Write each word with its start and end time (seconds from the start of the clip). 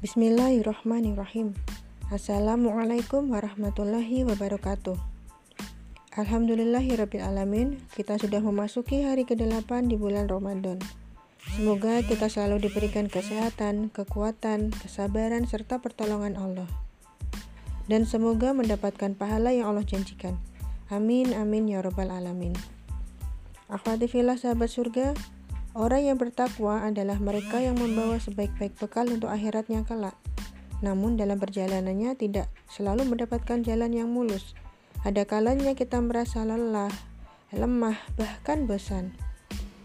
Bismillahirrahmanirrahim. 0.00 1.52
Assalamualaikum 2.08 3.36
warahmatullahi 3.36 4.24
wabarakatuh. 4.24 4.96
Alhamdulillahirrabbilalamin 6.16 7.84
Kita 7.92 8.16
sudah 8.16 8.40
memasuki 8.40 9.04
hari 9.04 9.28
ke-8 9.28 9.92
di 9.92 10.00
bulan 10.00 10.24
Ramadan 10.24 10.80
Semoga 11.52 12.00
kita 12.00 12.32
selalu 12.32 12.64
diberikan 12.64 13.12
kesehatan, 13.12 13.92
kekuatan, 13.92 14.72
kesabaran, 14.72 15.44
serta 15.44 15.84
pertolongan 15.84 16.40
Allah 16.40 16.68
Dan 17.84 18.08
semoga 18.08 18.56
mendapatkan 18.56 19.12
pahala 19.20 19.52
yang 19.52 19.68
Allah 19.68 19.84
janjikan 19.84 20.40
Amin, 20.88 21.36
amin, 21.36 21.68
ya 21.68 21.84
rabbal 21.84 22.08
alamin 22.08 22.56
Akhwati 23.68 24.08
filah 24.08 24.40
sahabat 24.40 24.72
surga 24.72 25.12
Orang 25.70 26.02
yang 26.02 26.18
bertakwa 26.18 26.82
adalah 26.82 27.22
mereka 27.22 27.62
yang 27.62 27.78
membawa 27.78 28.18
sebaik-baik 28.18 28.74
bekal 28.74 29.06
untuk 29.06 29.30
akhiratnya 29.30 29.86
kelak. 29.86 30.18
Namun 30.82 31.14
dalam 31.14 31.38
perjalanannya 31.38 32.18
tidak 32.18 32.50
selalu 32.66 33.06
mendapatkan 33.06 33.62
jalan 33.62 33.94
yang 33.94 34.10
mulus. 34.10 34.58
Ada 35.06 35.24
kalanya 35.30 35.78
kita 35.78 36.02
merasa 36.02 36.42
lelah, 36.42 36.90
lemah, 37.54 37.96
bahkan 38.18 38.66
bosan. 38.66 39.14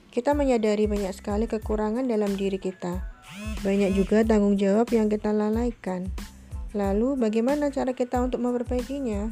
Kita 0.10 0.34
menyadari 0.34 0.90
banyak 0.90 1.14
sekali 1.14 1.46
kekurangan 1.46 2.08
dalam 2.10 2.34
diri 2.34 2.58
kita. 2.58 3.06
Banyak 3.62 3.94
juga 3.94 4.26
tanggung 4.26 4.58
jawab 4.58 4.90
yang 4.90 5.12
kita 5.12 5.36
lalaikan. 5.36 6.10
Lalu 6.74 7.20
bagaimana 7.20 7.70
cara 7.70 7.94
kita 7.94 8.26
untuk 8.26 8.42
memperbaikinya? 8.42 9.30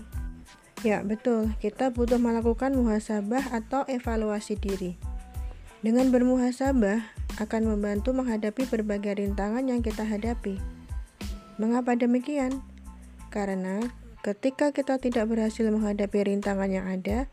Ya, 0.84 1.00
betul. 1.02 1.56
Kita 1.64 1.96
butuh 1.96 2.20
melakukan 2.20 2.76
muhasabah 2.76 3.56
atau 3.56 3.88
evaluasi 3.88 4.60
diri. 4.60 5.13
Dengan 5.84 6.16
bermuhasabah 6.16 7.04
akan 7.44 7.76
membantu 7.76 8.16
menghadapi 8.16 8.72
berbagai 8.72 9.20
rintangan 9.20 9.68
yang 9.68 9.84
kita 9.84 10.08
hadapi. 10.08 10.56
Mengapa 11.60 12.00
demikian? 12.00 12.64
Karena 13.28 13.84
ketika 14.24 14.72
kita 14.72 14.96
tidak 14.96 15.28
berhasil 15.28 15.68
menghadapi 15.68 16.24
rintangan 16.24 16.72
yang 16.72 16.88
ada, 16.88 17.28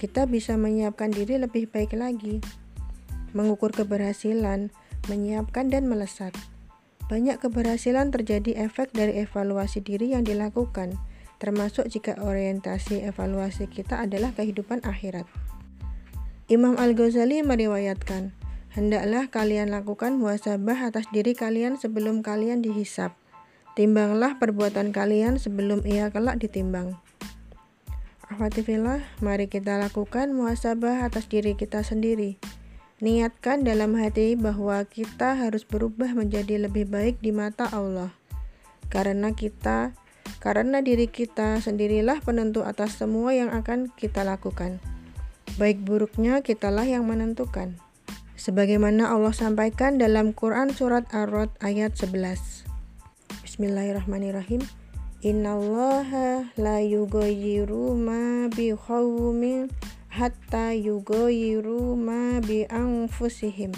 kita 0.00 0.24
bisa 0.24 0.56
menyiapkan 0.56 1.12
diri 1.12 1.36
lebih 1.36 1.68
baik 1.68 1.92
lagi. 1.92 2.40
Mengukur 3.36 3.76
keberhasilan, 3.76 4.72
menyiapkan 5.12 5.68
dan 5.68 5.84
melesat. 5.84 6.32
Banyak 7.12 7.44
keberhasilan 7.44 8.08
terjadi 8.08 8.64
efek 8.64 8.96
dari 8.96 9.20
evaluasi 9.20 9.84
diri 9.84 10.16
yang 10.16 10.24
dilakukan, 10.24 10.96
termasuk 11.36 11.92
jika 11.92 12.16
orientasi 12.16 13.04
evaluasi 13.04 13.68
kita 13.68 14.00
adalah 14.00 14.32
kehidupan 14.32 14.80
akhirat. 14.80 15.28
Imam 16.52 16.76
Al-Ghazali 16.76 17.40
meriwayatkan, 17.40 18.36
Hendaklah 18.76 19.32
kalian 19.32 19.72
lakukan 19.72 20.20
muhasabah 20.20 20.84
atas 20.84 21.08
diri 21.08 21.32
kalian 21.32 21.80
sebelum 21.80 22.20
kalian 22.20 22.60
dihisap. 22.60 23.16
Timbanglah 23.72 24.36
perbuatan 24.36 24.92
kalian 24.92 25.40
sebelum 25.40 25.80
ia 25.88 26.12
kelak 26.12 26.36
ditimbang. 26.44 27.00
Ahwatifillah, 28.28 29.00
mari 29.24 29.48
kita 29.48 29.80
lakukan 29.80 30.36
muhasabah 30.36 31.08
atas 31.08 31.24
diri 31.24 31.56
kita 31.56 31.80
sendiri. 31.80 32.36
Niatkan 33.00 33.64
dalam 33.64 33.96
hati 33.96 34.36
bahwa 34.36 34.84
kita 34.84 35.32
harus 35.40 35.64
berubah 35.64 36.12
menjadi 36.12 36.60
lebih 36.60 36.84
baik 36.84 37.24
di 37.24 37.32
mata 37.32 37.64
Allah. 37.72 38.12
Karena 38.92 39.32
kita, 39.32 39.96
karena 40.36 40.84
diri 40.84 41.08
kita 41.08 41.64
sendirilah 41.64 42.20
penentu 42.20 42.60
atas 42.60 43.00
semua 43.00 43.32
yang 43.32 43.48
akan 43.48 43.88
kita 43.96 44.20
lakukan. 44.20 44.91
Baik 45.60 45.84
buruknya 45.84 46.40
kitalah 46.40 46.88
yang 46.88 47.04
menentukan. 47.04 47.76
Sebagaimana 48.40 49.12
Allah 49.12 49.36
sampaikan 49.36 50.00
dalam 50.00 50.32
Quran 50.32 50.72
surat 50.72 51.04
Ar-Rod 51.12 51.52
ayat 51.60 51.92
11. 51.92 52.64
Bismillahirrahmanirrahim. 53.44 54.64
Innallaha 55.20 56.48
la 56.56 56.80
yughayyiru 56.80 57.92
ma 57.92 58.48
bi 58.48 58.72
qaumin 58.72 59.68
hatta 60.08 60.72
yughayyiru 60.72 62.00
ma 62.00 62.40
bi 62.40 62.64
anfusihim. 62.72 63.76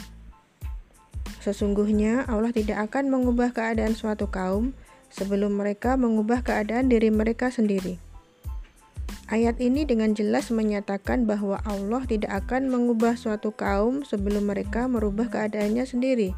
Sesungguhnya 1.42 2.22
Allah 2.30 2.54
tidak 2.54 2.86
akan 2.86 3.10
mengubah 3.10 3.50
keadaan 3.50 3.98
suatu 3.98 4.30
kaum 4.30 4.78
sebelum 5.10 5.58
mereka 5.58 5.98
mengubah 5.98 6.46
keadaan 6.46 6.86
diri 6.86 7.10
mereka 7.10 7.50
sendiri. 7.50 7.98
Ayat 9.32 9.56
ini 9.60 9.88
dengan 9.88 10.12
jelas 10.12 10.52
menyatakan 10.52 11.24
bahwa 11.24 11.60
Allah 11.64 12.04
tidak 12.04 12.44
akan 12.44 12.68
mengubah 12.68 13.16
suatu 13.16 13.56
kaum 13.56 14.04
sebelum 14.04 14.52
mereka 14.52 14.84
merubah 14.84 15.32
keadaannya 15.32 15.88
sendiri. 15.88 16.36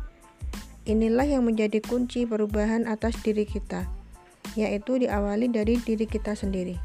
Inilah 0.86 1.26
yang 1.26 1.42
menjadi 1.42 1.82
kunci 1.82 2.30
perubahan 2.30 2.86
atas 2.86 3.18
diri 3.26 3.42
kita, 3.42 3.90
yaitu 4.54 5.02
diawali 5.02 5.50
dari 5.50 5.82
diri 5.82 6.06
kita 6.06 6.38
sendiri. 6.38 6.78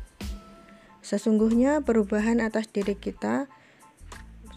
Sesungguhnya 1.06 1.86
perubahan 1.86 2.42
atas 2.42 2.66
diri 2.74 2.98
kita 2.98 3.46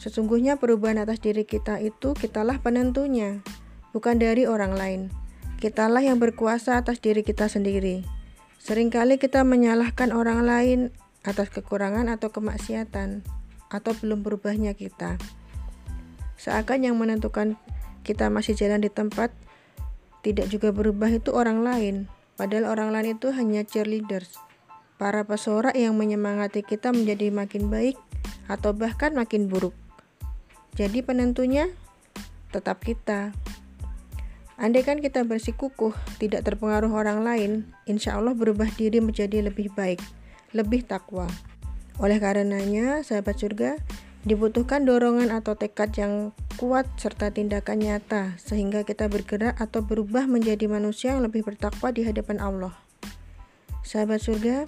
Sesungguhnya 0.04 0.60
perubahan 0.60 1.00
atas 1.00 1.16
diri 1.24 1.48
kita 1.48 1.80
itu 1.80 2.12
kitalah 2.12 2.60
penentunya, 2.60 3.40
bukan 3.96 4.20
dari 4.20 4.44
orang 4.44 4.76
lain. 4.76 5.08
Kitalah 5.64 6.04
yang 6.04 6.20
berkuasa 6.20 6.76
atas 6.76 7.00
diri 7.00 7.24
kita 7.24 7.48
sendiri. 7.48 8.04
Seringkali 8.60 9.16
kita 9.16 9.48
menyalahkan 9.48 10.12
orang 10.12 10.44
lain 10.44 10.92
atas 11.24 11.48
kekurangan 11.48 12.06
atau 12.12 12.28
kemaksiatan 12.28 13.24
atau 13.72 13.92
belum 13.96 14.20
berubahnya 14.20 14.76
kita. 14.76 15.16
Seakan 16.36 16.84
yang 16.84 17.00
menentukan 17.00 17.56
kita 18.04 18.28
masih 18.28 18.52
jalan 18.52 18.84
di 18.84 18.92
tempat 18.92 19.32
tidak 20.20 20.52
juga 20.52 20.72
berubah 20.72 21.08
itu 21.08 21.32
orang 21.32 21.64
lain, 21.64 21.96
padahal 22.36 22.68
orang 22.68 22.92
lain 22.92 23.16
itu 23.16 23.32
hanya 23.32 23.64
cheerleaders, 23.64 24.36
para 25.00 25.24
pesorak 25.24 25.72
yang 25.76 25.96
menyemangati 25.96 26.64
kita 26.64 26.92
menjadi 26.92 27.32
makin 27.32 27.72
baik 27.72 27.96
atau 28.48 28.76
bahkan 28.76 29.16
makin 29.16 29.48
buruk. 29.48 29.76
Jadi 30.76 31.00
penentunya 31.00 31.72
tetap 32.52 32.84
kita. 32.84 33.32
Andaikan 34.54 35.02
kita 35.02 35.26
bersikukuh, 35.26 35.92
tidak 36.22 36.46
terpengaruh 36.46 36.92
orang 36.94 37.26
lain, 37.26 37.52
insya 37.90 38.16
Allah 38.16 38.38
berubah 38.38 38.70
diri 38.70 39.02
menjadi 39.02 39.42
lebih 39.42 39.74
baik 39.74 39.98
lebih 40.54 40.86
takwa. 40.86 41.26
Oleh 41.98 42.22
karenanya, 42.22 43.02
sahabat 43.02 43.38
surga, 43.42 43.76
dibutuhkan 44.24 44.88
dorongan 44.88 45.28
atau 45.28 45.52
tekad 45.58 45.92
yang 46.00 46.32
kuat 46.56 46.88
serta 46.96 47.28
tindakan 47.34 47.82
nyata 47.82 48.38
sehingga 48.40 48.86
kita 48.86 49.10
bergerak 49.10 49.58
atau 49.60 49.84
berubah 49.84 50.24
menjadi 50.24 50.64
manusia 50.70 51.12
yang 51.12 51.26
lebih 51.26 51.44
bertakwa 51.44 51.92
di 51.92 52.06
hadapan 52.06 52.40
Allah. 52.40 52.72
Sahabat 53.84 54.24
surga, 54.24 54.64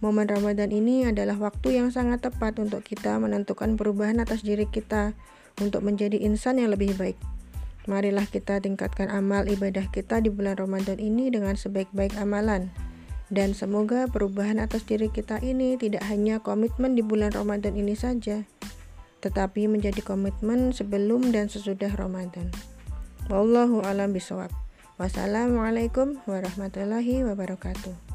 momen 0.00 0.30
Ramadan 0.30 0.72
ini 0.72 1.04
adalah 1.04 1.36
waktu 1.36 1.76
yang 1.76 1.92
sangat 1.92 2.24
tepat 2.24 2.56
untuk 2.56 2.80
kita 2.86 3.20
menentukan 3.20 3.76
perubahan 3.76 4.16
atas 4.22 4.40
diri 4.40 4.64
kita 4.64 5.12
untuk 5.60 5.84
menjadi 5.84 6.16
insan 6.22 6.56
yang 6.56 6.72
lebih 6.72 6.96
baik. 6.96 7.18
Marilah 7.86 8.26
kita 8.26 8.58
tingkatkan 8.58 9.12
amal 9.12 9.46
ibadah 9.46 9.86
kita 9.94 10.18
di 10.18 10.32
bulan 10.32 10.58
Ramadan 10.58 10.98
ini 10.98 11.30
dengan 11.30 11.54
sebaik-baik 11.54 12.18
amalan. 12.18 12.72
Dan 13.26 13.58
semoga 13.58 14.06
perubahan 14.06 14.62
atas 14.62 14.86
diri 14.86 15.10
kita 15.10 15.42
ini 15.42 15.74
tidak 15.74 16.06
hanya 16.06 16.38
komitmen 16.38 16.94
di 16.94 17.02
bulan 17.02 17.34
Ramadan 17.34 17.74
ini 17.74 17.98
saja, 17.98 18.46
tetapi 19.18 19.66
menjadi 19.66 19.98
komitmen 19.98 20.70
sebelum 20.70 21.34
dan 21.34 21.50
sesudah 21.50 21.90
Ramadan. 21.98 22.54
Wallahu 23.26 23.82
alam 23.82 24.14
bisawab. 24.14 24.54
Wassalamualaikum 24.96 26.22
warahmatullahi 26.24 27.26
wabarakatuh. 27.26 28.05